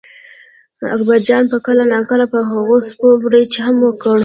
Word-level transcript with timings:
اکبرجان 0.95 1.43
به 1.51 1.57
کله 1.65 1.83
ناکله 1.93 2.25
په 2.33 2.39
هغو 2.51 2.75
سپو 2.87 3.07
بړچ 3.23 3.53
هم 3.65 3.75
وکړ. 3.85 4.17